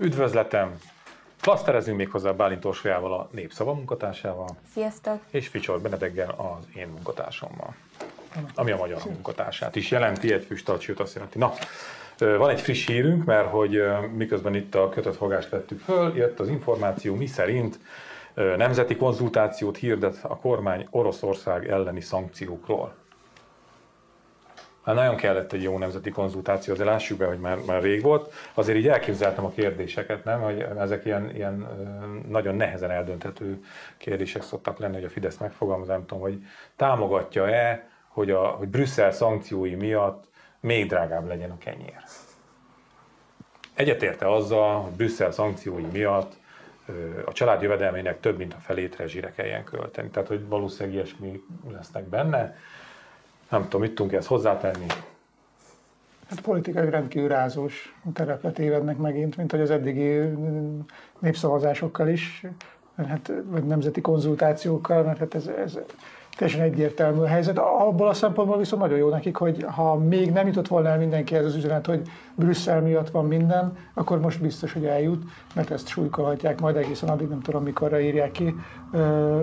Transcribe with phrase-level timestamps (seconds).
[0.00, 0.80] Üdvözletem!
[1.40, 4.48] Klaszterezünk még hozzá Bálint Orsolyával, a Népszava munkatársával.
[4.72, 5.18] Sziasztok!
[5.30, 7.74] És Ficsor Benedeggel, az én munkatársammal.
[8.54, 11.38] Ami a magyar munkatársát is jelenti, egy füstalcsiót azt jelenti.
[11.38, 11.52] Na,
[12.18, 13.82] van egy friss hírünk, mert hogy
[14.16, 17.78] miközben itt a kötött fogást vettük föl, jött az információ, mi szerint
[18.34, 22.94] nemzeti konzultációt hirdet a kormány Oroszország elleni szankciókról.
[24.88, 28.32] Hát nagyon kellett egy jó nemzeti konzultáció, azért lássuk be, hogy már, már rég volt.
[28.54, 30.40] Azért így elképzeltem a kérdéseket, nem?
[30.40, 31.66] Hogy ezek ilyen, ilyen
[32.28, 33.64] nagyon nehezen eldönthető
[33.96, 36.42] kérdések szoktak lenni, hogy a Fidesz megfogalmaz, nem tudom, hogy
[36.76, 40.24] támogatja-e, hogy, a, hogy Brüsszel szankciói miatt
[40.60, 42.02] még drágább legyen a kenyér.
[43.74, 46.32] Egyetérte azzal, hogy Brüsszel szankciói miatt
[47.24, 50.08] a család jövedelmének több mint a felét rezsire kelljen költeni.
[50.08, 51.42] Tehát, hogy valószínűleg ilyesmi
[51.72, 52.56] lesznek benne.
[53.48, 54.86] Nem tudom, mit tudunk ezt hozzátenni?
[56.28, 60.20] Hát politikai rendkívül rázós terepet évednek megint, mint hogy az eddigi
[61.18, 62.46] népszavazásokkal is,
[62.96, 65.78] hát, vagy nemzeti konzultációkkal, mert hát ez, ez
[66.38, 67.58] teljesen egyértelmű a helyzet.
[67.58, 71.44] Abból a szempontból viszont nagyon jó nekik, hogy ha még nem jutott volna el mindenkihez
[71.44, 72.02] az üzenet, hogy
[72.34, 75.22] Brüsszel miatt van minden, akkor most biztos, hogy eljut,
[75.54, 78.54] mert ezt súlykolhatják majd egészen addig, nem tudom, mikorra írják ki,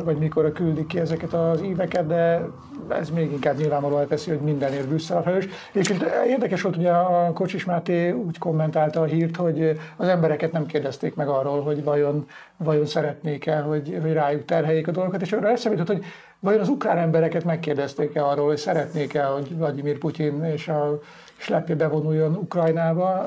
[0.04, 2.42] vagy mikorra küldik ki ezeket az éveket, de
[2.90, 5.48] ez még inkább nyilvánvalóan teszi, hogy mindenért Brüsszel a felelős.
[5.72, 5.94] És
[6.28, 11.16] érdekes volt, ugye a Kocsis Máté úgy kommentálta a hírt, hogy az embereket nem kérdezték
[11.16, 12.26] meg arról, hogy vajon,
[12.58, 16.06] vajon szeretnék-e, hogy, hogy rájuk terheljék a dolgokat, és arra eszembe jutott, hogy
[16.40, 21.00] vajon az ukrán embereket megkérdezték-e arról, hogy szeretnék-e, hogy Vladimir Putyin és a
[21.38, 23.26] slepje bevonuljon Ukrajnába?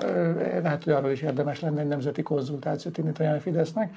[0.62, 3.95] Lehet, hogy arról is érdemes lenne egy nemzeti konzultációt indítani a Fidesznek.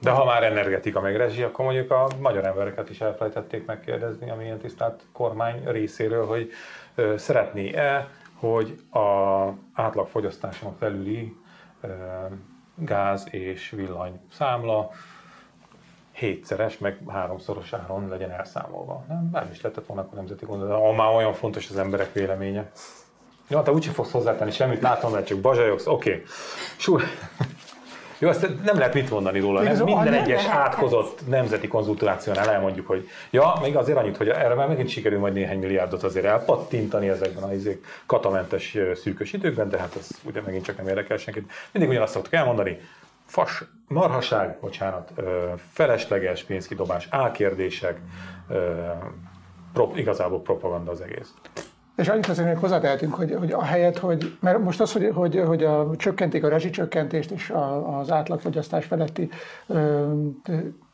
[0.00, 4.44] De ha már energetika meg rezsi, akkor mondjuk a magyar embereket is elfelejtették megkérdezni, ami
[4.44, 6.50] ilyen tisztelt kormány részéről, hogy
[7.16, 11.36] szeretné-e, hogy a átlagfogyasztáson felüli
[12.74, 14.90] gáz és villany számla
[16.16, 19.04] hétszeres, meg háromszoros áron legyen elszámolva.
[19.08, 22.70] Nem, nem is lehetett volna akkor nemzeti gondol, de már olyan fontos az emberek véleménye.
[23.48, 26.24] Jó, te úgyse fogsz hozzátenni semmit, látom, mert csak bazsajogsz, oké.
[26.86, 27.04] Okay.
[28.18, 29.62] Jó, ezt nem lehet mit mondani róla.
[29.62, 29.84] Nem?
[29.84, 34.88] Minden egyes átkozott nemzeti konzultációnál elmondjuk, hogy ja, még azért annyit, hogy erre már megint
[34.88, 40.08] sikerül majd néhány milliárdot azért elpattintani ezekben a izék katamentes szűkös időkben, de hát ez
[40.24, 41.50] ugye megint csak nem érdekel senkit.
[41.72, 42.78] Mindig ugyanazt szoktuk elmondani,
[43.26, 45.12] fas, marhaság, bocsánat,
[45.72, 48.00] felesleges pénzkidobás, álkérdések,
[49.94, 51.34] igazából propaganda az egész.
[51.96, 55.42] És annyit azért még hozzátehetünk, hogy, hogy a helyet, hogy, mert most az, hogy, hogy,
[55.46, 59.28] hogy a, csökkentik a rezsicsökkentést és a, az átlagfogyasztás feletti
[59.66, 60.12] ö,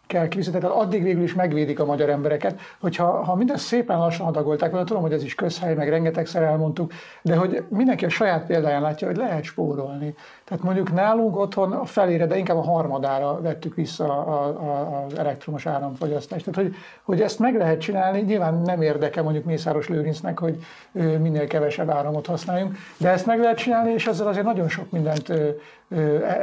[0.06, 4.26] kell kifizetni, tehát addig végül is megvédik a magyar embereket, hogyha ha mindezt szépen lassan
[4.26, 6.92] adagolták, mert tudom, hogy ez is közhely, meg rengetegszer elmondtuk,
[7.22, 10.14] de hogy mindenki a saját példáján látja, hogy lehet spórolni.
[10.44, 15.18] Tehát mondjuk nálunk otthon a felére, de inkább a harmadára vettük vissza a, a, az
[15.18, 16.44] elektromos áramfogyasztást.
[16.44, 20.56] Tehát, hogy, hogy ezt meg lehet csinálni, nyilván nem érdeke mondjuk Mészáros Lőrincnek, hogy
[20.92, 25.32] minél kevesebb áramot használjunk, de ezt meg lehet csinálni, és ezzel azért nagyon sok mindent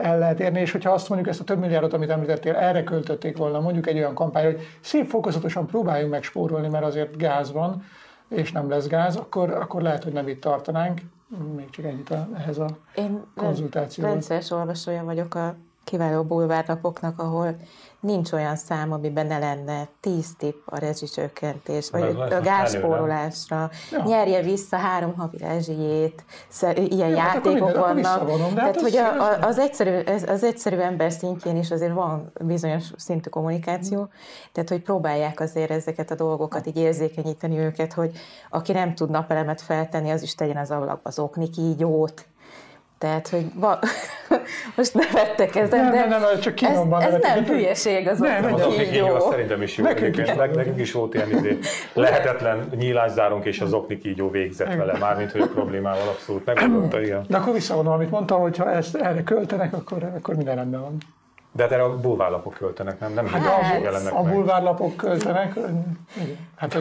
[0.02, 3.38] el lehet érni, és hogyha azt mondjuk ezt a több milliárdot, amit említettél, erre költötték
[3.38, 7.84] volna, mondjuk egy olyan kampány, hogy szép fokozatosan próbáljunk meg spórolni, mert azért gáz van,
[8.30, 11.02] és nem lesz gáz, akkor, akkor lehet, hogy nem itt tartanánk.
[11.56, 14.14] Még csak ennyit a, ehhez a Én konzultációhoz.
[14.14, 17.56] rendszeres olvasója vagyok a kiváló bulvárlapoknak, ahol
[18.00, 24.04] nincs olyan szám, amiben ne lenne 10 tipp a rezsicsökkentés, vagy a, a gázspórolásra, ja.
[24.06, 26.24] nyerje vissza három havi rezsijét,
[26.74, 28.26] ilyen ja, hát játékok minden, vannak.
[28.26, 32.84] Tehát, hát hogy a, a, az, egyszerű, az egyszerű ember szintjén is azért van bizonyos
[32.98, 34.10] szintű kommunikáció,
[34.52, 38.12] tehát hogy próbálják azért ezeket a dolgokat így érzékenyíteni őket, hogy
[38.50, 42.26] aki nem tud napelemet feltenni, az is tegyen az ablakba az oknikígyót,
[43.00, 43.86] tehát, hogy va-
[44.78, 48.66] most nevettek ezen, nem, de nem, nem, csak ez, ez nem hülyeség az nem, az
[48.66, 49.08] oknik kígyó.
[49.08, 49.84] Az szerintem is jó.
[49.84, 51.60] Nekünk is, nekünk is volt ilyen idő.
[51.94, 57.26] Lehetetlen nyílászárunk és az oknik kígyó végzett vele, mármint hogy a problémával abszolút megoldotta, igen.
[57.28, 60.98] De akkor visszavonom, amit mondtam, hogy ha ezt erre költenek, akkor, akkor minden rendben van.
[61.52, 63.14] De hát erre a bulvárlapok költenek, nem?
[63.14, 63.46] nem hát
[64.12, 65.54] a, a bulvárlapok költenek,
[66.56, 66.74] hát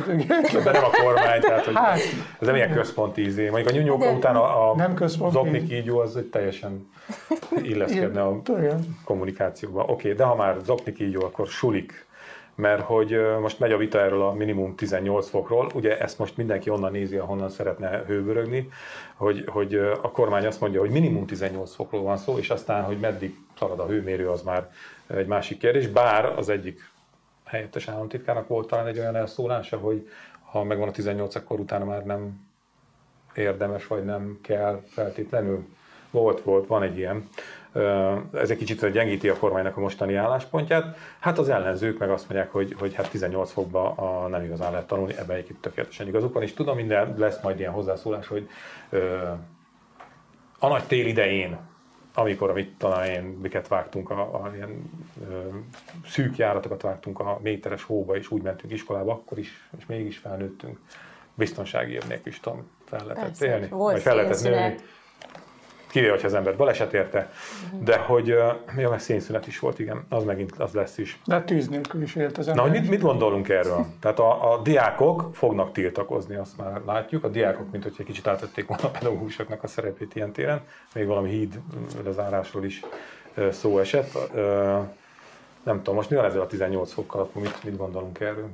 [0.64, 1.98] De nem a kormány, tehát hogy hát,
[2.40, 3.48] ez nem ilyen központi izé.
[3.48, 4.96] Mondjuk a nyúnyóka után a, a nem
[5.30, 6.90] zokni kígyó az egy teljesen
[7.70, 8.40] illeszkedne a
[9.04, 9.82] kommunikációba.
[9.82, 12.06] Oké, okay, de ha már zokni kígyó, akkor sulik
[12.58, 16.70] mert hogy most megy a vita erről a minimum 18 fokról, ugye ezt most mindenki
[16.70, 18.68] onnan nézi, ahonnan szeretne hőbörögni,
[19.14, 22.98] hogy, hogy a kormány azt mondja, hogy minimum 18 fokról van szó, és aztán, hogy
[22.98, 24.70] meddig szalad a hőmérő, az már
[25.06, 26.90] egy másik kérdés, bár az egyik
[27.44, 30.08] helyettes államtitkárnak volt talán egy olyan elszólása, hogy
[30.50, 32.48] ha megvan a 18, akkor utána már nem
[33.34, 35.66] érdemes, vagy nem kell feltétlenül.
[36.10, 37.28] Volt, volt, van egy ilyen.
[38.32, 40.96] Ez egy kicsit gyengíti a kormánynak a mostani álláspontját.
[41.18, 44.86] Hát az ellenzők meg azt mondják, hogy, hogy hát 18 fokba a nem igazán lehet
[44.86, 48.48] tanulni, ebben egyébként tökéletesen igazuk van, és tudom, minden lesz majd ilyen hozzászólás, hogy
[48.90, 49.18] ö,
[50.58, 51.58] a nagy tél idején,
[52.14, 54.90] amikor, amit talán én, miket vágtunk, a, a ilyen
[55.30, 55.38] ö,
[56.06, 60.78] szűk járatokat vágtunk a méteres hóba, és úgy mentünk iskolába, akkor is, és mégis felnőttünk.
[61.34, 64.76] Biztonsági nélkül is tudom, fel lehetett élni, vagy fel lehetett nőni
[65.88, 67.30] kivéve, hogyha az ember baleset érte,
[67.80, 71.20] de hogy ja, meg szénszünet is volt, igen, az megint az lesz is.
[71.24, 72.64] De tűz nélkül is élt az ember.
[72.64, 73.86] Na, hogy mit, mit gondolunk erről?
[74.00, 77.24] Tehát a, a diákok fognak tiltakozni, azt már látjuk.
[77.24, 80.60] A diákok, mint hogyha kicsit átvették volna a pedagógusoknak a szerepét ilyen téren.
[80.94, 81.60] Még valami híd
[82.04, 82.82] lezárásról is
[83.50, 84.18] szó esett.
[85.62, 88.48] Nem tudom, most mi van ezzel a 18 fokkal, mit, mit gondolunk erről?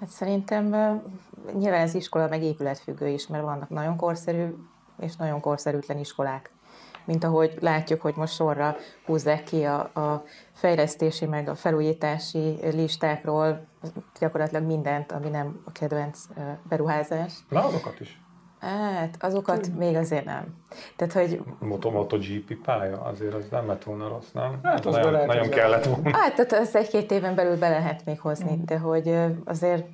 [0.00, 0.64] Hát szerintem
[1.58, 4.54] nyilván ez iskola meg épületfüggő is, mert vannak nagyon korszerű
[4.98, 6.52] és nagyon korszerűtlen iskolák.
[7.04, 8.76] Mint ahogy látjuk, hogy most sorra
[9.06, 13.66] húzzák ki a, a fejlesztési meg a felújítási listákról
[14.18, 16.24] gyakorlatilag mindent, ami nem a kedvenc
[16.68, 17.32] beruházás.
[17.48, 18.22] Na, azokat is.
[18.60, 19.76] Hát, azokat hmm.
[19.76, 20.54] még azért nem.
[20.96, 21.42] Tehát, hogy...
[21.58, 24.58] Moto, MotoGP pálya, azért az nem lett volna rossz, nem?
[24.62, 26.16] Hát, az nagyon, nagyon kellett volna.
[26.16, 28.64] Hát, tehát az egy-két éven belül be lehet még hozni, hmm.
[28.64, 29.86] de hogy azért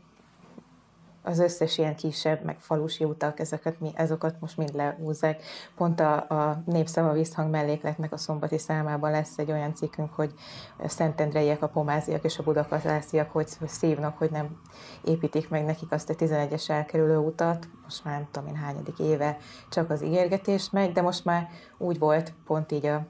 [1.22, 5.42] az összes ilyen kisebb, meg falusi utak, ezeket, mi, ezokat most mind lehúzzák.
[5.76, 10.32] Pont a, a népszava visszhang mellékletnek a szombati számában lesz egy olyan cikkünk, hogy
[10.78, 14.60] a Szentendreiek, a pomáziak és a budakazásziak hogy szívnak, hogy nem
[15.04, 19.36] építik meg nekik azt a 11-es elkerülő utat, most már nem tudom én hányadik éve
[19.70, 23.06] csak az ígérgetés megy, de most már úgy volt, pont így a,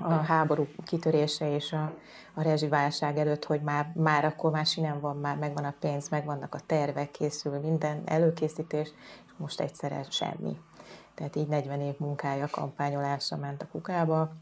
[0.00, 1.92] a háború kitörése és a
[2.34, 6.54] a rezsiválság előtt, hogy már, már akkor már sinem van, már megvan a pénz, megvannak
[6.54, 8.88] a tervek, készül minden előkészítés,
[9.26, 10.58] és most egyszerre semmi.
[11.14, 14.32] Tehát így 40 év munkája, kampányolása ment a kukába.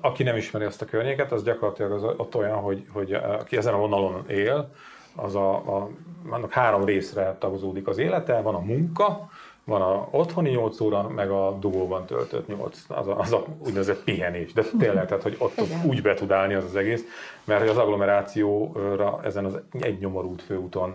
[0.00, 3.74] Aki nem ismeri azt a környéket, az gyakorlatilag az ott olyan, hogy, hogy aki ezen
[3.74, 4.72] a vonalon él,
[5.16, 5.90] az a, a,
[6.30, 9.30] annak három részre tagozódik az élete, van a munka,
[9.64, 14.04] van a otthoni 8 óra, meg a dugóban töltött 8, az a, az a úgynevezett
[14.04, 14.52] pihenés.
[14.52, 17.04] De tényleg, tehát, hogy ott, ott úgy be tud állni az az egész,
[17.44, 20.94] mert az agglomerációra ezen az egy nyomorút főúton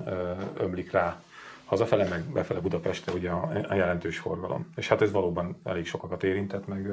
[0.57, 1.21] ömlik rá
[1.65, 4.71] hazafele, meg befele Budapestre ugye a, a jelentős forgalom.
[4.75, 6.87] És hát ez valóban elég sokakat érintett, meg,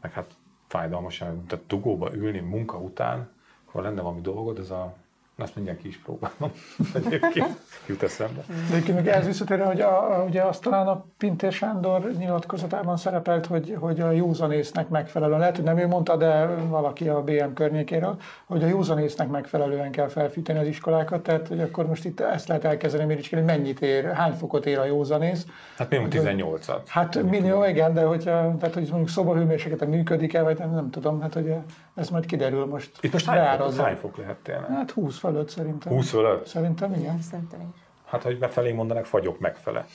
[0.00, 0.30] meg hát
[0.68, 3.30] fájdalmas, tehát dugóba ülni munka után,
[3.64, 4.94] ha lenne valami dolgod, ez a
[5.36, 6.52] azt mindenki is próbálom.
[7.04, 8.44] Egyébként jut eszembe.
[8.48, 13.46] De egyébként meg ez visszatérve, hogy a, ugye azt talán a Pintér Sándor nyilatkozatában szerepelt,
[13.46, 18.16] hogy, hogy a józanésznek megfelelően, lehet, hogy nem ő mondta, de valaki a BM környékéről,
[18.46, 22.64] hogy a józanésznek megfelelően kell felfűteni az iskolákat, tehát hogy akkor most itt ezt lehet
[22.64, 25.46] elkezdeni méricskélni, hogy mennyit ér, hány fokot ér a józanész.
[25.76, 26.80] Hát minimum 18-at.
[26.86, 31.34] Hát millió, igen, de hogyha, tehát, hogy mondjuk szobahőmérsékleten működik-e, vagy nem, nem tudom, hát
[31.34, 31.54] hogy
[31.94, 32.90] ez majd kiderül most.
[33.00, 34.70] Itt most hány fok, hány fok lehet tényleg?
[34.70, 35.92] Hát 20 fölött szerintem.
[35.92, 36.46] 20 fölött?
[36.46, 37.20] Szerintem igen.
[37.20, 37.80] Szerintem is.
[38.04, 39.86] Hát, hogy befelé mondanak, fagyok megfele.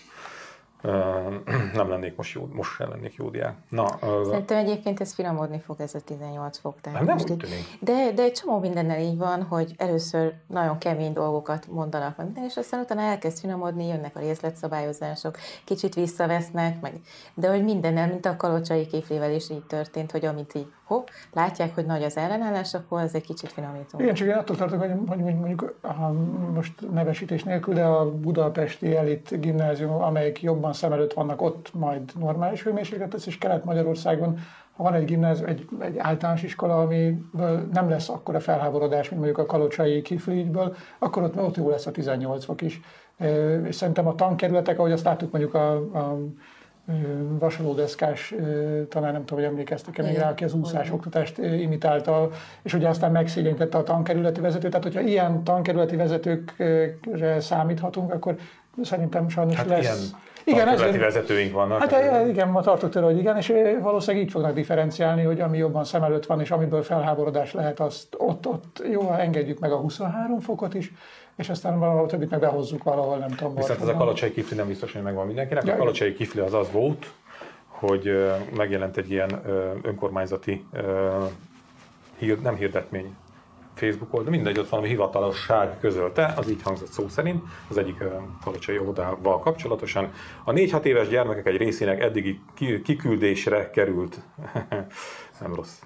[1.74, 3.56] nem lennék most jó, most sem lennék jó diák.
[3.70, 6.82] Na, uh, Szerintem egyébként ez finomodni fog ez a 18 fok.
[6.82, 7.48] Tehát nem most
[7.80, 12.58] de, de egy csomó mindennel így van, hogy először nagyon kemény dolgokat mondanak meg, és
[12.58, 17.00] aztán utána elkezd finomodni, jönnek a részletszabályozások, kicsit visszavesznek, meg,
[17.34, 21.76] de hogy mindennel, mint a kalocsai kiflével is így történt, hogy amit így hopp, látják,
[21.76, 24.04] hogy nagy az ellenállás, akkor ez egy kicsit finomítunk.
[24.04, 26.12] Igen, csak én attól tartok, hogy, hogy mondjuk a,
[26.54, 32.12] most nevesítés nélkül, de a budapesti elit gimnázium, amelyik jobban szem előtt vannak, ott majd
[32.20, 34.40] normális hőmérséklet lesz, és Kelet-Magyarországon
[34.78, 39.48] ha van egy gimnázium, egy, egy általános iskola, amiből nem lesz akkora felháborodás, mint mondjuk
[39.48, 42.82] a kalocsai kiflígyből, akkor ott, ott jó lesz a 18 fok is.
[43.64, 46.18] És szerintem a tankerületek, ahogy azt láttuk mondjuk a, a
[47.40, 48.34] vasalódeszkás,
[48.90, 52.30] talán nem tudom, hogy emlékeztek-e még rá, aki az úszás oktatást imitálta,
[52.62, 54.72] és ugye aztán megszégyenítette a tankerületi vezetőt.
[54.72, 58.36] Tehát, hogyha ilyen tankerületi vezetőkre számíthatunk, akkor
[58.82, 59.84] szerintem sajnos hát lesz.
[59.86, 60.16] Ilyen
[60.48, 61.80] igen, ezért, vezetőink vannak.
[61.80, 62.28] Hát ezért.
[62.28, 66.04] igen, ma tartok tőle, hogy igen, és valószínűleg így fognak differenciálni, hogy ami jobban szem
[66.04, 70.74] előtt van, és amiből felháborodás lehet, azt ott, ott jó, engedjük meg a 23 fokot
[70.74, 70.94] is,
[71.38, 73.56] és aztán valahol többit meg behozzuk valahol, nem tudom.
[73.56, 75.66] Viszont ez a kalocsai kifli nem biztos, hogy megvan mindenkinek.
[75.66, 77.14] Ja, a kalocsai kifli az az volt,
[77.68, 79.42] hogy megjelent egy ilyen
[79.82, 80.66] önkormányzati
[82.42, 83.16] nem hirdetmény
[83.78, 88.04] Facebook oldal, mindegy, ott valami hivatalosság közölte, az így hangzott szó szerint, az egyik
[88.44, 90.12] kalocsai óvodával kapcsolatosan.
[90.44, 92.42] A 4-6 éves gyermekek egy részének eddigi
[92.84, 94.20] kiküldésre került,
[95.42, 95.80] nem rossz,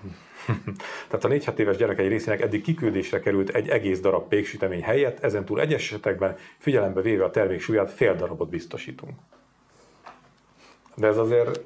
[1.10, 5.24] Tehát a 4-6 éves gyermek egy részének eddig kiküldésre került egy egész darab péksütemény helyett,
[5.24, 9.13] ezentúl egyes esetekben figyelembe véve a termék súlyát fél darabot biztosítunk.
[10.95, 11.60] De ez azért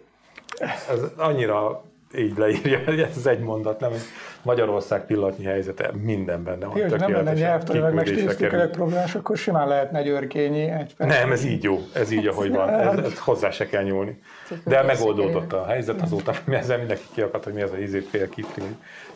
[0.90, 1.84] ez annyira
[2.18, 3.92] így leírja, hogy ez egy mondat, nem,
[4.42, 6.78] Magyarország pillanatnyi helyzete minden benne van.
[6.78, 11.10] Jó, nem lenne nyelvtanilag meg stilisztikailag problémás, akkor simán lehetne györkényi egy perc.
[11.10, 14.20] Nem, ez így jó, ez így, ahogy van, ez, ez hozzá se kell nyúlni.
[14.66, 18.30] De megoldódott a helyzet azóta, mi ezzel mindenki kiakadt, hogy mi az a izé fél
[18.30, 18.64] kifli,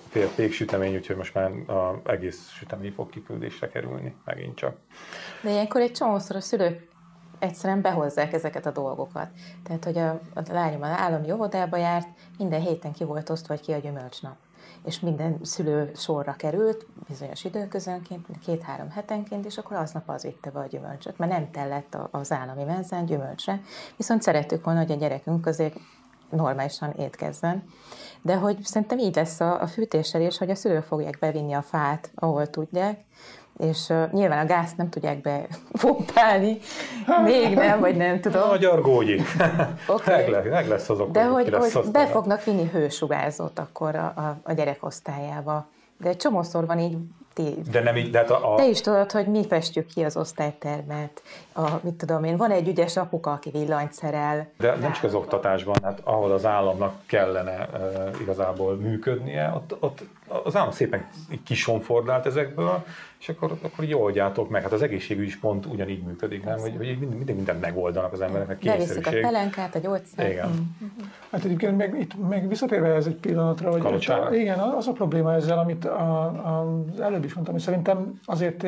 [0.09, 4.75] fél péksütemény, úgyhogy most már az egész sütemény fog kiküldésre kerülni, megint csak.
[5.41, 6.87] De ilyenkor egy csomószor a szülők
[7.39, 9.27] egyszerűen behozzák ezeket a dolgokat.
[9.63, 13.63] Tehát, hogy a, a lányom az állami óvodába járt, minden héten ki volt osztva, vagy
[13.63, 14.35] ki a gyümölcsnap.
[14.85, 20.59] És minden szülő sorra került, bizonyos időközönként, két-három hetenként, és akkor aznap az vitte be
[20.59, 23.61] a gyümölcsöt, mert nem tellett az állami menzán gyümölcsre,
[23.97, 25.73] viszont szerettük volna, hogy a gyerekünk közé
[26.29, 27.63] normálisan étkezzen.
[28.21, 31.61] De hogy szerintem így lesz a, a fűtéssel is, hogy a szülők fogják bevinni a
[31.61, 33.03] fát, ahol tudják,
[33.59, 36.57] és uh, nyilván a gázt nem tudják bepumpálni,
[37.23, 38.47] még nem, vagy nem tudom.
[38.47, 39.21] Magyar gógyi.
[39.87, 40.29] okay.
[40.29, 44.37] meg, meg lesz azok, De hogy, lesz hogy be fognak vinni hősugárzót akkor a, a,
[44.43, 45.67] a gyerekosztályába.
[45.97, 46.97] De egy csomószor van így
[47.33, 47.55] ti.
[47.71, 48.55] De nem így, de hát a, a...
[48.55, 51.21] Te is tudod, hogy mi festjük ki az osztálytermet,
[51.53, 54.51] a, mit tudom én, van egy ügyes apuka, aki villanyt szerel.
[54.57, 60.03] De nem csak az oktatásban, hát ahol az államnak kellene uh, igazából működnie, ott, ott
[60.43, 61.09] az állam szépen
[61.45, 62.83] kisonfordált ezekből,
[63.19, 64.61] és akkor, akkor így oldjátok meg.
[64.61, 66.59] Hát az egészségügy is pont ugyanígy működik, nem?
[66.59, 69.03] Hogy, hogy minden, mindent megoldanak az embereknek, kényszerűség.
[69.03, 70.31] Beviszik a pelenkát, a gyógyszer.
[70.31, 70.49] Igen.
[70.83, 70.87] Mm.
[71.31, 75.33] Hát egyébként meg, itt, meg visszatérve ez egy pillanatra, hogy a, igen, az a probléma
[75.33, 78.67] ezzel, amit a, a, az előbb is mondtam, hogy szerintem azért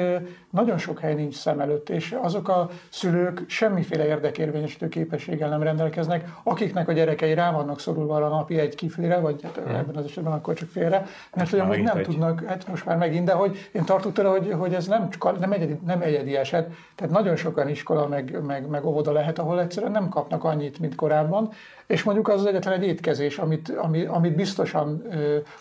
[0.50, 6.30] nagyon sok hely nincs szem előtt, és azok a szülők semmiféle érdekérvényesítő képességgel nem rendelkeznek,
[6.44, 9.74] akiknek a gyerekei rá vannak szorulva a napi egy kiflire, vagy hát mm.
[9.74, 11.06] ebben az esetben akkor csak félre,
[11.36, 12.04] mert hogy amúgy nem egy.
[12.04, 15.08] tudnak, hát most már megint, de hogy én tartok tőle, hogy, hogy ez nem,
[15.40, 19.62] nem, egyedi, nem egyedi eset, tehát nagyon sokan iskola meg, meg, meg óvoda lehet, ahol
[19.62, 21.50] egyszerűen nem kapnak annyit, mint korábban,
[21.88, 25.04] és mondjuk az az egyetlen egy étkezés, amit, ami, amit biztosan,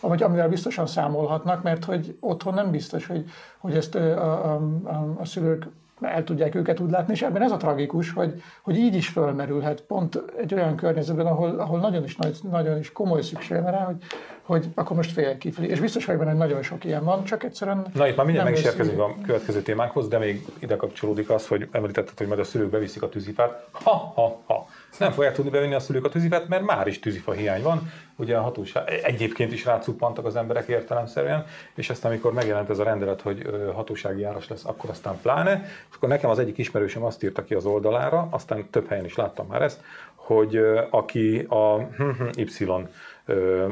[0.00, 3.24] amit, amivel biztosan számolhatnak, mert hogy otthon nem biztos, hogy,
[3.58, 5.66] hogy ezt a, a, a, a szülők
[6.00, 9.80] el tudják őket úgy látni, és ebben ez a tragikus, hogy, hogy így is fölmerülhet
[9.80, 13.96] pont egy olyan környezetben, ahol, ahol nagyon, is, nagy, nagyon is komoly szükség rá, hogy,
[14.42, 15.68] hogy akkor most fél kifli.
[15.68, 17.86] És biztos vagyok benne, hogy nagyon sok ilyen van, csak egyszerűen...
[17.94, 21.46] Na itt már mindjárt meg is érkezünk a következő témákhoz, de még ide kapcsolódik az,
[21.46, 23.68] hogy említetted, hogy majd a szülők beviszik a tűzifát.
[23.72, 24.66] Ha, ha, ha.
[24.98, 27.92] Nem fogják tudni bevinni a szülők a tűzifát, mert már is tűzifa hiány van.
[28.16, 31.44] Ugye a hatóság, egyébként is rácuppantak az emberek értelemszerűen,
[31.74, 35.62] és ezt amikor megjelent ez a rendelet, hogy hatósági járas lesz, akkor aztán pláne.
[35.90, 39.14] És akkor nekem az egyik ismerősöm azt írta ki az oldalára, aztán több helyen is
[39.14, 39.80] láttam már ezt,
[40.14, 41.88] hogy aki a
[42.36, 42.66] Y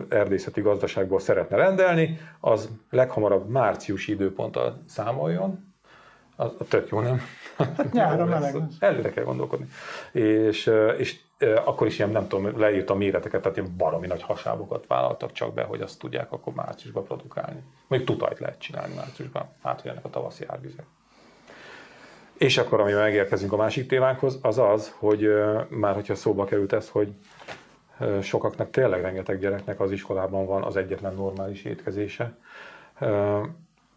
[0.08, 5.67] erdészeti gazdaságból szeretne rendelni, az leghamarabb márciusi időponttal számoljon,
[6.40, 7.20] az, tök jó, nem?
[7.92, 9.66] Nyáron meleg Előre kell gondolkodni.
[10.12, 11.18] És, és
[11.64, 15.54] akkor is ilyen, nem tudom, leírt a méreteket, tehát ilyen baromi nagy hasábokat vállaltak csak
[15.54, 17.62] be, hogy azt tudják akkor márciusban produkálni.
[17.86, 20.84] Mondjuk tutajt lehet csinálni márciusban, hát hogy ennek a tavaszi árvizek.
[22.32, 25.28] És akkor, ami megérkezünk a másik témánkhoz, az az, hogy
[25.68, 27.12] már hogyha szóba került ez, hogy
[28.22, 32.36] sokaknak tényleg rengeteg gyereknek az iskolában van az egyetlen normális étkezése.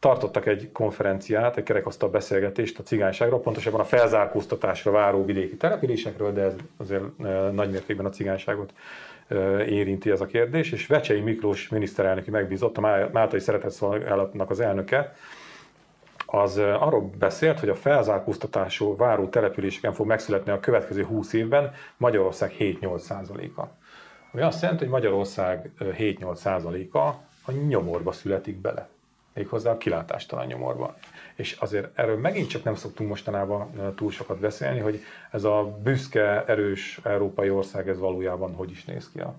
[0.02, 6.42] Tartottak egy konferenciát, egy kerekasztal beszélgetést a cigányságról, pontosabban a felzárkóztatásra váró vidéki településekről, de
[6.42, 7.18] ez azért
[7.52, 8.74] nagymértékben a cigányságot
[9.68, 15.16] érinti ez a kérdés, és Vecsei Miklós miniszterelnöki megbízott, a Máltai Szeretetszolgálatnak az elnöke,
[16.26, 22.56] az arról beszélt, hogy a felzárkóztatású váró településeken fog megszületni a következő 20 évben Magyarország
[22.60, 23.72] 7-8 százaléka.
[24.32, 27.06] Ami azt jelenti, hogy Magyarország 7-8 százaléka
[27.46, 28.90] a nyomorba születik bele.
[29.34, 30.96] Méghozzá a kilátástalan nyomorba.
[31.36, 35.00] És azért erről megint csak nem szoktunk mostanában túl sokat beszélni, hogy
[35.32, 39.36] ez a büszke, erős európai ország, ez valójában hogy is néz ki a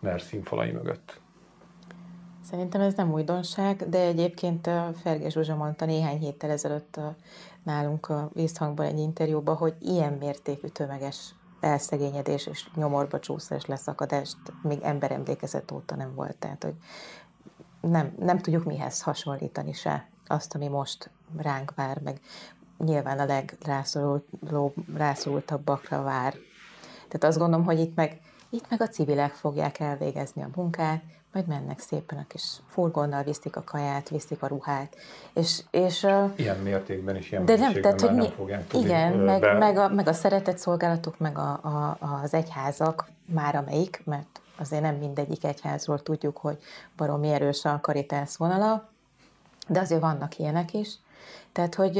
[0.00, 1.20] NER színfalai mögött.
[2.50, 4.70] Szerintem ez nem újdonság, de egyébként
[5.02, 7.00] Ferges Zsuzsa mondta néhány héttel ezelőtt
[7.62, 14.78] nálunk a Vízhangban egy interjúban, hogy ilyen mértékű tömeges elszegényedés és nyomorba csúszás, leszakadást még
[14.82, 16.36] emberemlékezet óta nem volt.
[16.36, 16.74] Tehát, hogy
[17.80, 22.20] nem, nem tudjuk mihez hasonlítani se azt, ami most ránk vár, meg
[22.78, 26.34] nyilván a legrászorultabbakra vár.
[26.94, 28.20] Tehát azt gondolom, hogy itt meg,
[28.50, 33.56] itt meg a civilek fogják elvégezni a munkát, majd mennek szépen a kis furgonnal, viszik
[33.56, 34.96] a kaját, viszik a ruhát.
[35.34, 36.06] És, és,
[36.36, 39.52] ilyen mértékben is, ilyen de nem, tehát, hogy nem mi, fogják tudni Igen, meg, be...
[39.52, 44.82] meg, a, meg a szeretett szolgálatok, meg a, a, az egyházak, már amelyik, mert azért
[44.82, 46.58] nem mindegyik egyházról tudjuk, hogy
[46.96, 48.88] baromi erős a karitász vonala,
[49.68, 50.98] de azért vannak ilyenek is.
[51.52, 51.96] Tehát, hogy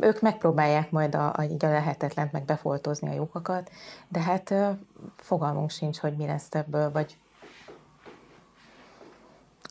[0.00, 3.70] ők megpróbálják majd a, a, a lehetetlent meg befoltozni a lyukakat,
[4.08, 4.54] de hát
[5.16, 7.16] fogalmunk sincs, hogy mi lesz ebből, vagy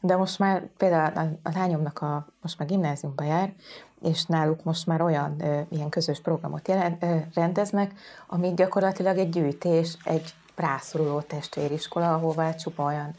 [0.02, 3.54] De most már például a, lányomnak a, most már gimnáziumba jár,
[4.02, 7.94] és náluk most már olyan ö, ilyen közös programot jelen, ö, rendeznek,
[8.28, 13.16] ami gyakorlatilag egy gyűjtés, egy rászoruló testvériskola, ahová csupa olyan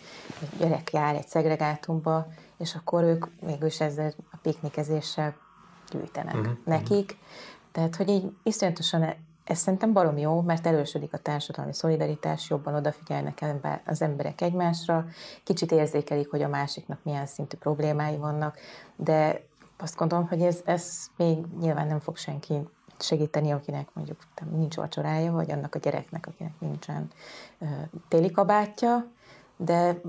[0.59, 2.27] gyerek jár egy szegregátumba,
[2.59, 5.35] és akkor ők mégis ezzel a piknikezéssel
[5.91, 6.57] gyűjtenek uh-huh.
[6.65, 7.17] nekik.
[7.73, 9.15] Tehát, hogy így iszonyatosan
[9.45, 13.45] ez szerintem barom jó, mert erősödik a társadalmi szolidaritás, jobban odafigyelnek
[13.87, 15.07] az emberek egymásra,
[15.43, 18.59] kicsit érzékelik, hogy a másiknak milyen szintű problémái vannak,
[18.97, 19.43] de
[19.79, 24.21] azt gondolom, hogy ez, ez még nyilván nem fog senki segíteni, akinek mondjuk
[24.51, 27.11] nincs vacsorája, vagy annak a gyereknek, akinek nincsen
[28.09, 29.07] téli kabátja,
[29.57, 30.01] de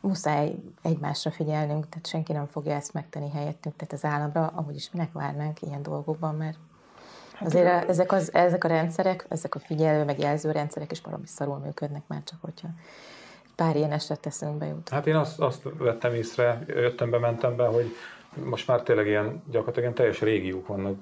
[0.00, 4.90] muszáj egymásra figyelnünk, tehát senki nem fogja ezt megtenni helyettünk, tehát az államra amúgy is
[4.90, 6.58] minek várnánk ilyen dolgokban, mert
[7.34, 11.00] Hát Azért a, ezek, az, ezek a rendszerek, ezek a figyelő, meg jelző rendszerek is
[11.00, 12.68] valami szarul működnek már csak, hogyha
[13.54, 14.88] pár ilyen eset teszünk be jut.
[14.88, 17.94] Hát én azt, azt vettem észre, jöttem be, mentem be, hogy
[18.42, 20.98] most már tényleg ilyen gyakorlatilag ilyen teljes régiók vannak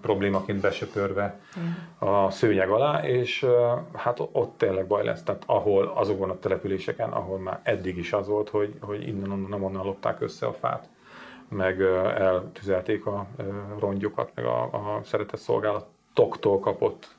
[0.00, 2.08] problémaként besöpörve mm.
[2.08, 3.46] a szőnyeg alá, és
[3.92, 5.22] hát ott tényleg baj lesz.
[5.22, 9.64] Tehát ahol azokon a településeken, ahol már eddig is az volt, hogy, hogy innen, nem
[9.64, 10.88] onnan lopták össze a fát,
[11.48, 11.80] meg
[12.16, 13.26] eltüzelték a
[13.78, 17.14] rongyokat, meg a, a szeretett szolgálatoktól kapott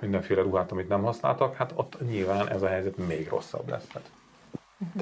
[0.00, 3.88] mindenféle ruhát, amit nem használtak, hát ott nyilván ez a helyzet még rosszabb lesz.
[3.92, 4.10] Hát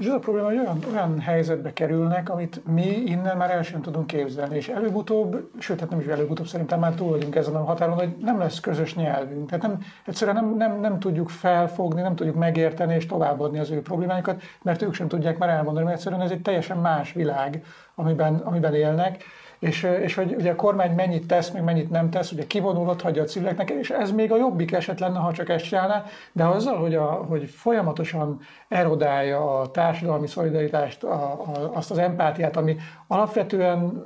[0.01, 3.81] és az a probléma, hogy olyan, olyan helyzetbe kerülnek, amit mi innen már el sem
[3.81, 7.65] tudunk képzelni, és előbb-utóbb, sőt, hát nem is előbb-utóbb, szerintem már túl vagyunk ezen a
[7.65, 9.49] határon, hogy nem lesz közös nyelvünk.
[9.51, 13.83] Tehát nem, egyszerűen nem, nem, nem tudjuk felfogni, nem tudjuk megérteni és továbbadni az ő
[13.83, 17.63] problémáikat, mert ők sem tudják már elmondani, mert egyszerűen ez egy teljesen más világ,
[17.95, 19.25] amiben, amiben élnek
[19.59, 23.23] és, és hogy ugye a kormány mennyit tesz, meg mennyit nem tesz, ugye kivonul, hagyja
[23.23, 26.77] a civileknek, és ez még a jobbik eset lenne, ha csak ezt csinálná, de azzal,
[26.77, 32.77] hogy, a, hogy folyamatosan erodálja a társadalmi szolidaritást, a, a, azt az empátiát, ami
[33.09, 34.03] alapvetően,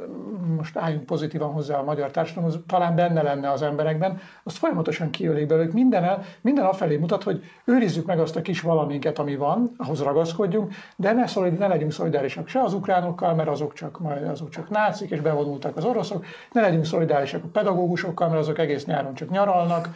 [0.56, 5.46] most álljunk pozitívan hozzá a magyar társadalomhoz, talán benne lenne az emberekben, azt folyamatosan kiölik
[5.46, 5.72] belőlük.
[5.72, 10.02] Minden, el, minden afelé mutat, hogy őrizzük meg azt a kis valaminket, ami van, ahhoz
[10.02, 14.48] ragaszkodjunk, de ne, szolid, ne legyünk szolidárisak se az ukránokkal, mert azok csak, majd azok
[14.48, 19.14] csak nácik, és bevonultak az oroszok, ne legyünk szolidárisak a pedagógusokkal, mert azok egész nyáron
[19.14, 19.88] csak nyaralnak,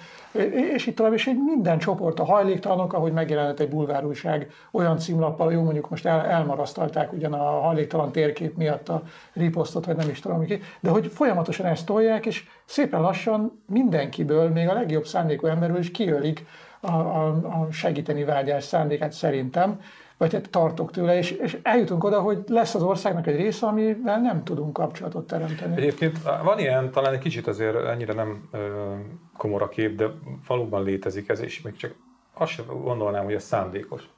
[0.75, 5.53] és itt tovább, és egy minden csoport, a hajléktalanok, ahogy megjelent egy bulvárújság olyan címlappal,
[5.53, 10.21] jó mondjuk most el, elmarasztalták ugyan a hajléktalan térkép miatt a riposztot, vagy nem is
[10.21, 10.45] tudom
[10.81, 15.91] de hogy folyamatosan ezt tolják, és szépen lassan mindenkiből, még a legjobb szándékú emberről is
[15.91, 16.45] kiölik
[16.81, 19.81] a, a, a segíteni vágyás szándékát szerintem,
[20.17, 24.21] vagy hát tartok tőle, és, és eljutunk oda, hogy lesz az országnak egy része, amivel
[24.21, 25.77] nem tudunk kapcsolatot teremteni.
[25.77, 28.95] Egyébként van ilyen, talán egy kicsit azért ennyire nem ö,
[29.37, 30.07] komor kép, de
[30.47, 31.95] valóban létezik ez, és még csak
[32.35, 34.09] azt sem gondolnám, hogy ez szándékos.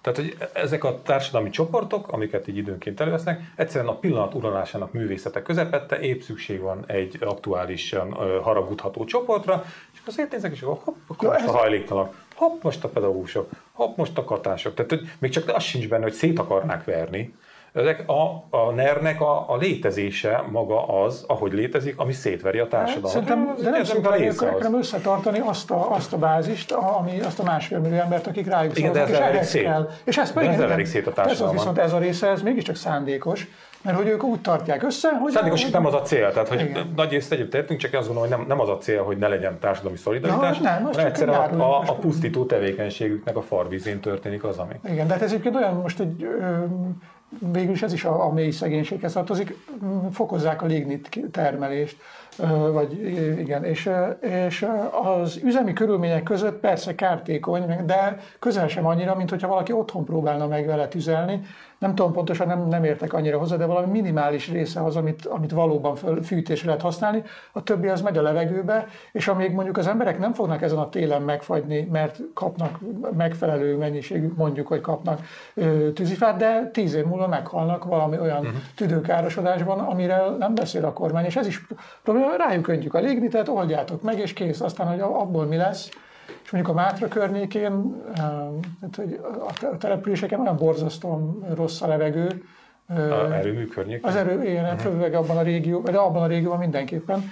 [0.00, 5.42] Tehát, hogy ezek a társadalmi csoportok, amiket így időnként elővesznek, egyszerűen a pillanat uralásának művészete
[5.42, 10.96] közepette épp szükség van egy aktuálisan haragudható csoportra, és akkor azért nézek, és akkor hopp,
[11.06, 14.74] akkor most a hajléktalan, hopp, most a pedagógusok, hopp, most a katások.
[14.74, 17.34] Tehát, hogy még csak az sincs benne, hogy szét akarnák verni,
[17.72, 23.10] ezek a, a NER-nek a, a létezése maga az, ahogy létezik, ami szétveri a társadalmat.
[23.10, 27.96] Szerintem, de nem szerintem összetartani azt a, azt a bázist, ami, azt a másfél millió
[27.96, 29.62] embert, akik rájuk igen, szólnak, és ehhez szét.
[29.62, 29.88] kell.
[30.04, 31.54] És ezt pedig ez szét a társadalmat.
[31.54, 33.48] Ez viszont ez a része, ez mégiscsak szándékos,
[33.82, 35.32] mert hogy ők úgy tartják össze, hogy...
[35.32, 36.92] Szándékos, hogy nem az a cél, tehát hogy igen.
[36.96, 39.28] nagy részt együtt értünk, csak azt gondolom, hogy nem, nem az a cél, hogy ne
[39.28, 44.44] legyen társadalmi szolidaritás, ja, nem, hanem egyszerűen a, a, a, pusztító tevékenységüknek a farvízén történik
[44.44, 44.74] az, ami.
[44.90, 46.26] Igen, de hát ez egyébként olyan most egy
[47.52, 49.56] végül is ez is a, a mély szegénységhez tartozik,
[50.12, 51.96] fokozzák a lignit termelést,
[52.72, 53.02] vagy
[53.38, 53.90] igen, és,
[54.48, 54.66] és
[55.02, 60.46] az üzemi körülmények között persze kártékony, de közel sem annyira, mint hogyha valaki otthon próbálna
[60.46, 61.40] meg vele tüzelni,
[61.78, 65.50] nem tudom pontosan, nem, nem értek annyira hozzá, de valami minimális része az, amit, amit
[65.50, 69.86] valóban föl, fűtésre lehet használni, a többi az megy a levegőbe, és amíg mondjuk az
[69.86, 72.78] emberek nem fognak ezen a télen megfagyni, mert kapnak
[73.16, 75.20] megfelelő mennyiségű, mondjuk, hogy kapnak
[75.54, 78.60] ö, tűzifát, de tíz év múlva meghalnak valami olyan uh-huh.
[78.76, 81.66] tüdőkárosodásban, amire nem beszél a kormány, és ez is
[82.02, 85.90] probléma, rájuk öntjük a lignitet, oldjátok meg, és kész, aztán, hogy abból mi lesz,
[86.44, 89.20] és mondjuk a Mátra környékén, tehát, hogy
[89.70, 92.42] a településeken olyan borzasztóan rossz a levegő.
[92.88, 94.08] A erőmű környékén?
[94.08, 94.80] Az erő, igen, uh-huh.
[94.80, 97.30] főleg abban a régió, de abban a régióban mindenképpen,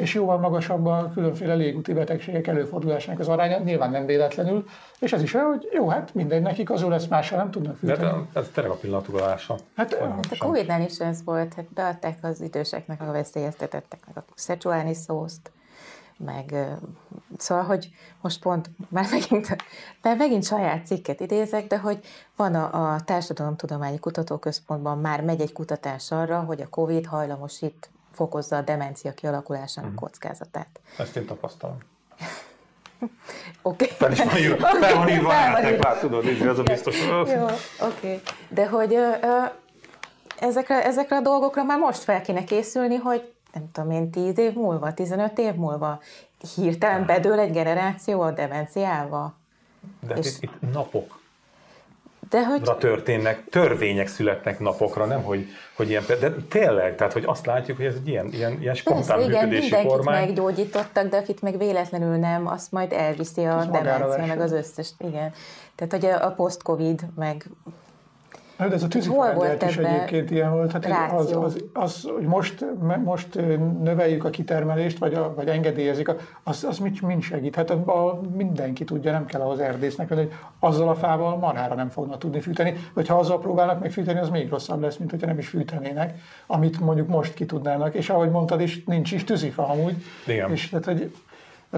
[0.00, 4.64] és jóval magasabb a különféle légúti betegségek előfordulásának az aránya, nyilván nem véletlenül,
[5.00, 8.26] és ez is olyan, hogy jó, hát minden nekik azul lesz, mással nem tudnak fűteni.
[8.32, 9.56] De ez tényleg a pillanatulása.
[9.76, 14.96] Hát, hát a Covid-nál is ez volt, hát beadták az időseknek, a veszélyeztetetteknek a szecsuális
[14.96, 15.50] szószt,
[16.24, 16.54] meg
[17.36, 17.88] szóval, hogy
[18.20, 19.56] most pont már megint,
[20.02, 21.98] már megint saját cikket idézek, de hogy
[22.36, 28.56] van a, a Társadalomtudományi Kutatóközpontban már megy egy kutatás arra, hogy a COVID hajlamosít, fokozza
[28.56, 29.94] a demencia kialakulásának mm.
[29.94, 30.80] kockázatát.
[30.98, 31.78] Ezt én tapasztalom.
[33.62, 33.84] Oké.
[33.84, 33.96] Okay.
[33.96, 37.04] Fel, is van fel van írva, már tudod, ez a biztos.
[37.04, 37.54] Jó, oké.
[37.80, 38.20] Okay.
[38.48, 39.44] De hogy ö, ö,
[40.38, 44.54] ezekre, ezekre a dolgokra már most fel kéne készülni, hogy nem tudom én, 10 év
[44.54, 46.00] múlva, 15 év múlva
[46.54, 49.34] hirtelen bedől egy generáció a demenciával.
[50.00, 51.20] De és itt, itt napok
[52.32, 52.62] de hogy...
[52.78, 57.86] történnek, törvények születnek napokra, nem hogy, hogy ilyen, de tényleg, tehát hogy azt látjuk, hogy
[57.86, 60.26] ez egy ilyen, ilyen, ilyen spontán Persze, igen, mindenkit kormány.
[60.26, 65.32] meggyógyítottak, de akit meg véletlenül nem, azt majd elviszi a demencia, meg az összes, igen.
[65.74, 67.46] Tehát, hogy a, a post-covid, meg
[68.62, 70.72] Hát ez a tűzifájdát is egyébként ilyen volt.
[70.72, 72.64] Hát az, az, az, hogy most,
[73.04, 73.34] most
[73.82, 76.10] növeljük a kitermelést, vagy, a, vagy engedélyezik,
[76.42, 77.54] az, az mit, mind segít.
[77.54, 82.18] Hát a, mindenki tudja, nem kell ahhoz erdésznek, hogy azzal a fával marára nem fognak
[82.18, 85.38] tudni fűteni, vagy ha azzal próbálnak meg fűteni, az még rosszabb lesz, mint hogyha nem
[85.38, 87.94] is fűtenének, amit mondjuk most ki tudnának.
[87.94, 89.94] És ahogy mondtad is, nincs is tűzifa amúgy.
[90.26, 90.50] Igen.
[90.50, 91.12] És tehát, hogy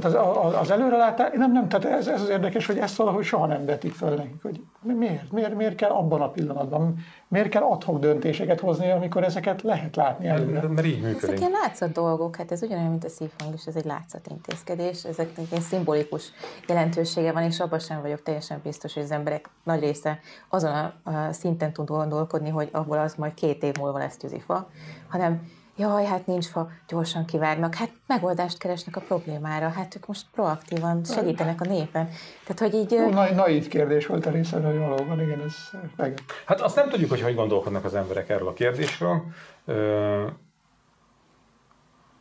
[0.01, 3.47] tehát az, az előrelátás, nem, nem, tehát ez, ez az érdekes, hogy ezt valahogy soha
[3.47, 6.95] nem vetik föl nekik, hogy miért, miért, miért kell abban a pillanatban,
[7.29, 10.53] miért kell adhok döntéseket hozni, amikor ezeket lehet látni előre.
[10.53, 11.23] Mert, mert így működik.
[11.23, 15.05] Ezek ilyen látszat dolgok, hát ez ugyanolyan, mint a szívhang, és ez egy látszat intézkedés,
[15.05, 16.33] ezeknek ilyen szimbolikus
[16.69, 21.11] jelentősége van, és abban sem vagyok teljesen biztos, hogy az emberek nagy része azon a,
[21.11, 24.69] a szinten tud gondolkodni, hogy abból az majd két év múlva lesz tűzifa,
[25.09, 25.43] hanem
[25.77, 31.05] jaj, hát nincs fa, gyorsan kivágnak, hát megoldást keresnek a problémára, hát ők most proaktívan
[31.05, 32.09] segítenek a népen.
[32.45, 32.95] Tehát, hogy így...
[32.95, 35.55] Ó, na, naív kérdés volt a részemről, hogy valóban, igen, ez
[35.97, 36.19] meg.
[36.47, 39.23] Hát azt nem tudjuk, hogy hogy gondolkodnak az emberek erről a kérdésről.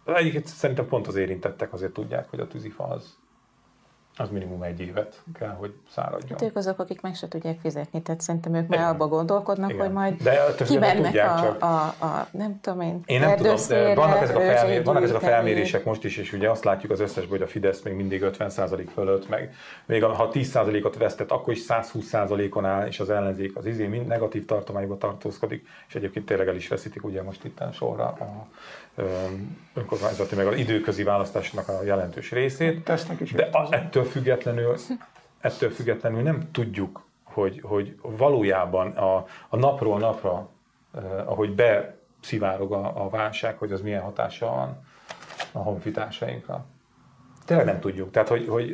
[0.05, 3.21] Egyébként szerintem pont az érintettek azért tudják, hogy a tűzifa az
[4.17, 6.30] az minimum egy évet kell, hogy száradjon.
[6.30, 9.82] Hát ők azok, akik meg se tudják fizetni, tehát szerintem ők már abba gondolkodnak, Igen.
[9.82, 11.62] hogy majd de kimennek a, csak.
[11.62, 15.15] A, a, nem tudom én, Én nem tudom, de vannak ezek, a felmér, vannak ezek
[15.15, 18.21] a felmérések most is, és ugye azt látjuk az összesben, hogy a Fidesz még mindig
[18.23, 19.54] 50% fölött, meg
[19.86, 24.45] még ha 10%-ot vesztett, akkor is 120%-on áll, és az ellenzék az izé mind negatív
[24.45, 28.47] tartományba tartózkodik, és egyébként tényleg el is veszítik ugye most itt sorra a
[29.73, 32.91] önkormányzati, meg az időközi választásnak a jelentős részét.
[33.19, 34.75] is de a, ettől függetlenül,
[35.39, 40.49] ettől függetlenül nem tudjuk, hogy, hogy valójában a, a napról napra,
[40.95, 44.85] eh, ahogy beszivárog a, a válság, hogy az milyen hatása van
[45.51, 46.65] a honfitásainkra.
[47.45, 48.11] Tényleg nem tudjuk.
[48.11, 48.73] Tehát, hogy, hogy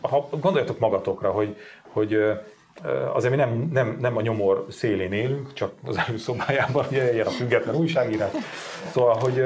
[0.00, 2.18] ha gondoljatok magatokra, hogy, hogy
[3.12, 7.30] azért mi nem, nem, nem a nyomor szélén élünk, csak az előszobájában, ugye ilyen a
[7.30, 8.30] független újságírás.
[8.92, 9.44] Szóval, hogy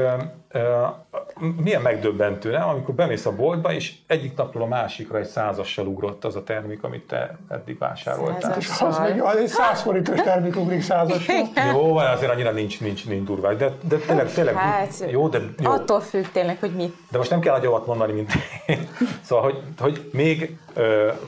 [1.57, 2.69] milyen megdöbbentő, nem?
[2.69, 6.83] amikor bemész a boltba, és egyik napról a másikra egy százassal ugrott az a termék,
[6.83, 8.57] amit te eddig vásároltál.
[8.59, 11.35] És az még egy száz forintos termék ugrik százassal.
[11.73, 13.53] Jó, van, azért annyira nincs, nincs, nincs durvá.
[13.53, 15.71] De, de tényleg, tényleg hát, jó, de jó.
[15.71, 16.95] Attól függ tényleg, hogy mit.
[17.11, 18.33] De most nem kell nagyobat mondani, mint
[18.67, 18.89] én.
[19.23, 20.59] Szóval, hogy, hogy még,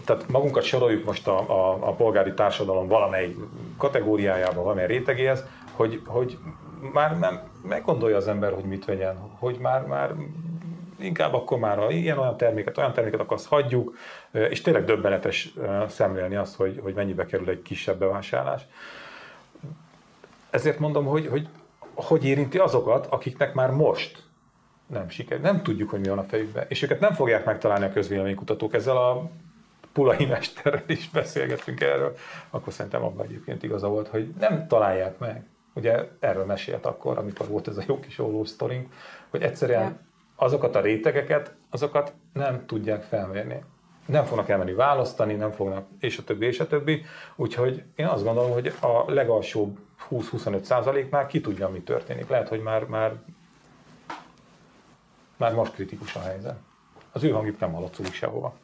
[0.04, 3.34] tehát magunkat soroljuk most a, a, a polgári társadalom valamely
[3.78, 6.38] kategóriájába, valamely rétegéhez, hogy, hogy
[6.92, 10.14] már nem meggondolja az ember, hogy mit vegyen, hogy már, már
[10.98, 13.96] inkább akkor már ilyen olyan terméket, olyan terméket, akkor azt hagyjuk,
[14.30, 15.54] és tényleg döbbenetes
[15.88, 18.62] szemlélni azt, hogy, hogy mennyibe kerül egy kisebb bevásárlás.
[20.50, 21.48] Ezért mondom, hogy, hogy
[21.94, 24.22] hogy érinti azokat, akiknek már most
[24.86, 27.92] nem siker, nem tudjuk, hogy mi van a fejükben, és őket nem fogják megtalálni a
[27.92, 28.74] közvéleménykutatók.
[28.74, 29.30] Ezzel a
[29.92, 32.16] Pulai mesterrel is beszélgetünk erről,
[32.50, 35.46] akkor szerintem abban egyébként igaza volt, hogy nem találják meg.
[35.74, 38.92] Ugye erről mesélt akkor, amikor volt ez a jó kis óló sztorink,
[39.30, 40.00] hogy egyszerűen
[40.36, 43.64] azokat a rétegeket, azokat nem tudják felmérni.
[44.06, 47.04] Nem fognak elmenni választani, nem fognak, és a többi, és a többi.
[47.36, 49.78] Úgyhogy én azt gondolom, hogy a legalsóbb
[50.10, 52.28] 20-25 százaléknál ki tudja, mi történik.
[52.28, 53.12] Lehet, hogy már, már,
[55.36, 56.56] már most kritikus a helyzet.
[57.12, 58.54] Az ő hangjuk nem haladszódik sehova.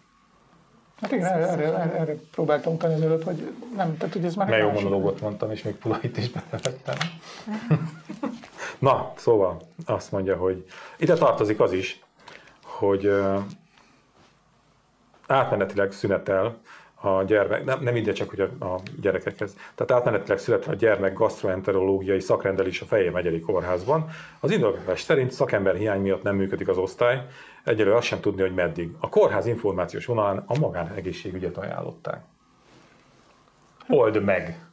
[1.00, 4.48] Hát igen, erre, erre, erre, próbáltam utalni az előtt, hogy nem, tehát hogy ez már...
[4.48, 6.96] Mert jó monológot mondtam, és még Pulait is belevettem.
[8.78, 12.04] Na, szóval azt mondja, hogy ide tartozik az is,
[12.62, 13.38] hogy uh,
[15.26, 16.56] átmenetileg szünetel
[17.00, 21.12] a gyermek, nem, nem ide csak hogy a, a gyerekekhez, tehát átmenetileg született a gyermek
[21.12, 24.10] gastroenterológiai szakrendelés a Fejér megyeri kórházban.
[24.40, 27.26] Az indoklás szerint szakember hiány miatt nem működik az osztály,
[27.68, 28.94] egyelőre azt sem tudni, hogy meddig.
[29.00, 32.24] A kórház információs vonalán a magánegészségügyet ajánlották.
[33.88, 34.66] Old meg.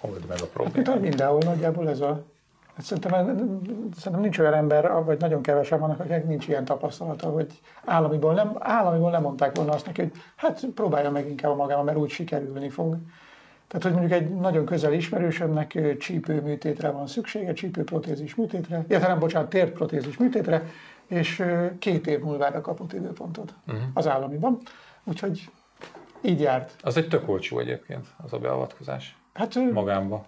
[0.00, 0.88] Old meg a problémát.
[0.88, 2.24] Hát, mindenhol nagyjából ez a
[2.80, 3.36] Hát szerintem,
[3.96, 7.46] szerintem nincs olyan ember, vagy nagyon kevesen vannak, akik nincs ilyen tapasztalata, hogy
[7.84, 11.98] államiból nem, államiból nem mondták volna azt neki, hogy hát próbálja meg inkább magával, mert
[11.98, 12.96] úgy sikerülni fog.
[13.68, 19.48] Tehát, hogy mondjuk egy nagyon közel ismerősömnek csípőműtétre van szüksége, csípőprotézis műtétre, illetve nem, bocsánat,
[19.48, 20.62] térprotézis műtétre,
[21.10, 21.44] és
[21.78, 23.82] két év múlvára kapott időpontot uh-huh.
[23.94, 24.58] az államiban.
[25.04, 25.50] Úgyhogy
[26.20, 26.74] így járt.
[26.82, 29.16] Az egy tök olcsó egyébként, az a beavatkozás.
[29.32, 30.24] Hát, Magámba.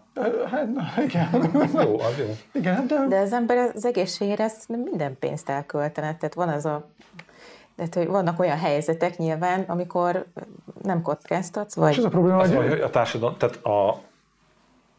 [0.50, 1.50] Hát, na, igen.
[1.86, 2.36] jó, az jó.
[2.52, 3.06] Igen, de...
[3.08, 6.16] de az ember az egészségére minden pénzt elköltene.
[6.16, 6.88] Tehát van az a
[7.76, 10.26] tehát, hogy vannak olyan helyzetek nyilván, amikor
[10.82, 11.90] nem kockáztatsz, vagy...
[11.90, 12.80] És ez a probléma, az hogy...
[12.80, 14.00] a társadalom, tehát a,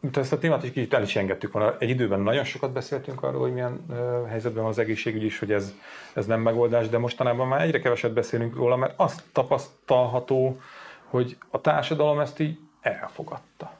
[0.04, 1.74] mint ezt a témát is kicsit el is engedtük volna.
[1.78, 5.52] Egy időben nagyon sokat beszéltünk arról, hogy milyen uh, helyzetben van az egészségügy is, hogy
[5.52, 5.74] ez,
[6.14, 10.60] ez nem megoldás, de mostanában már egyre keveset beszélünk róla, mert azt tapasztalható,
[11.04, 13.72] hogy a társadalom ezt így elfogadta.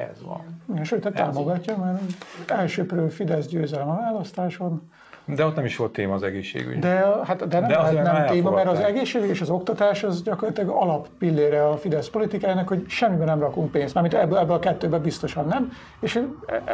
[0.00, 0.40] Ez van.
[0.72, 2.00] Igen, sőt, te támogatja, mert
[2.46, 4.90] elsőprő Fidesz győzelem a választáson.
[5.24, 6.78] De ott nem is volt téma az egészségügy.
[6.78, 10.22] De, hát, de nem, de nem, nem téma, mert az egészségügy és az oktatás az
[10.22, 15.02] gyakorlatilag alappillére a Fidesz politikájának, hogy semmiben nem rakunk pénzt, mármint ebből, ebből a kettőben
[15.02, 15.72] biztosan nem.
[16.00, 16.22] És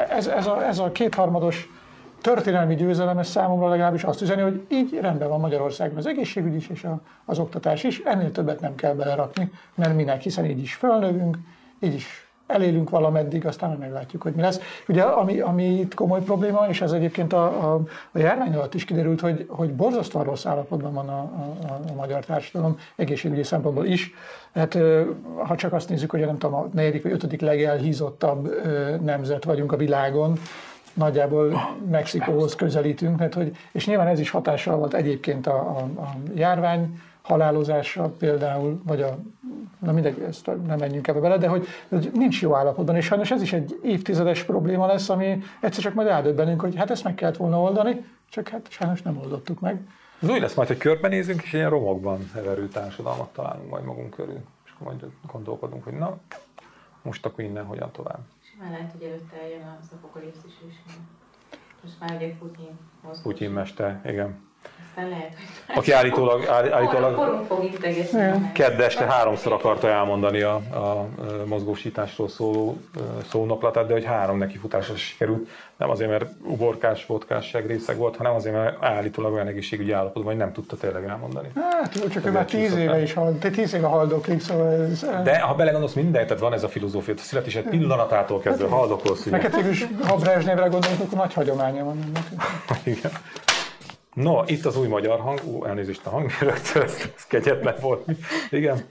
[0.08, 1.68] ez, ez, a, ez a kétharmados
[2.20, 6.68] történelmi győzelem, ez számomra legalábbis azt üzeni, hogy így rendben van Magyarországon az egészségügy is
[6.68, 10.74] és a, az oktatás is, ennél többet nem kell belerakni, mert minek, hiszen így is
[10.74, 11.38] fölnövünk,
[11.80, 14.61] így is elélünk valameddig, aztán meglátjuk, hogy mi lesz.
[14.88, 17.80] Ugye, ami, ami itt komoly probléma, és ez egyébként a, a,
[18.12, 22.24] a járvány alatt is kiderült, hogy, hogy borzasztóan rossz állapotban van a, a, a magyar
[22.24, 24.14] társadalom, egészségügyi szempontból is.
[24.54, 24.78] Hát
[25.37, 28.62] ha csak azt nézzük, hogy nem tudom, a negyedik vagy ötödik legelhízottabb
[29.02, 30.38] nemzet vagyunk a világon,
[30.96, 36.16] nagyjából Mexikóhoz közelítünk, mert hogy, és nyilván ez is hatással volt egyébként a, a, a
[36.35, 39.18] járvány halálozásra például, vagy a,
[39.78, 43.30] na mindegy, ezt nem menjünk ebbe bele, de hogy, hogy nincs jó állapotban, és sajnos
[43.30, 47.14] ez is egy évtizedes probléma lesz, ami egyszer csak majd eldöbbenünk, hogy hát ezt meg
[47.14, 49.80] kellett volna oldani, csak hát sajnos nem oldottuk meg.
[50.22, 54.40] Ez úgy lesz majd, hogy körbenézünk, és ilyen romokban heverő társadalmat találunk majd magunk körül,
[54.64, 56.18] és akkor majd gondolkodunk, hogy na,
[57.02, 58.18] most akkor innen hogyan tovább.
[58.42, 60.74] Simán lehet, hogy előtte eljön az apokalipszis is.
[61.82, 62.78] Most már ugye Putyin
[63.22, 64.44] Putyin mester, igen
[65.74, 67.46] aki állítólag, állítólag
[68.52, 71.07] kedd este háromszor akarta elmondani a, a
[71.44, 72.81] mozgósításról szóló
[73.31, 75.48] szónaplatát, de hogy három neki futásra sikerült.
[75.76, 80.37] Nem azért, mert uborkás, vodkás segrészeg volt, hanem azért, mert állítólag olyan egészségügyi állapotban, hogy
[80.37, 81.48] nem tudta tényleg elmondani.
[81.55, 85.07] Hát csak ő már tíz éve is hal, te tíz éve haldoklik, szóval ez...
[85.24, 88.79] De ha belegondolsz minden, tehát van ez a filozófia, a születés egy pillanatától kezdve hát,
[88.79, 89.24] haldokolsz.
[89.24, 92.24] Neked is, ha Brezsnévre gondolunk, akkor nagy hagyománya van ennek.
[92.96, 93.12] Igen.
[94.16, 98.09] No, itt az új magyar hang, ú, elnézést a hangmérőktől, ez, ez kegyetlen volt.
[98.50, 98.87] Igen.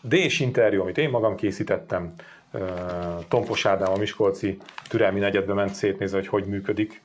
[0.00, 2.14] D-s interjú, amit én magam készítettem,
[3.28, 4.56] Tompos Ádám a Miskolci
[4.88, 7.02] türelmi negyedbe ment szétnézve, hogy hogy működik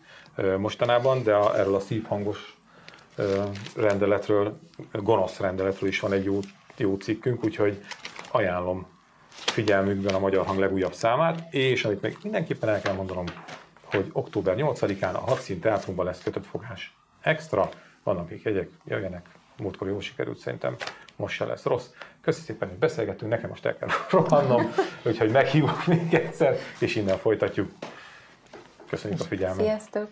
[0.57, 2.57] mostanában, de erről a szívhangos
[3.75, 4.59] rendeletről,
[4.91, 6.39] gonosz rendeletről is van egy jó,
[6.77, 7.83] jó cikkünk, úgyhogy
[8.31, 8.87] ajánlom
[9.29, 13.25] figyelmükben a Magyar Hang legújabb számát, és amit még mindenképpen el kell mondanom,
[13.83, 17.69] hogy október 8-án a Hadszín Teátrumban lesz kötött fogás extra,
[18.03, 19.25] vannak akik jegyek, jöjjenek,
[19.57, 20.75] múltkor jól sikerült szerintem,
[21.15, 21.87] most se lesz rossz.
[22.21, 24.73] Köszönöm szépen, hogy beszélgettünk, nekem most el kell rohannom,
[25.05, 27.71] úgyhogy meghívok még egyszer, és innen folytatjuk.
[28.89, 29.65] Köszönjük a figyelmet.
[29.65, 30.09] Sziasztok!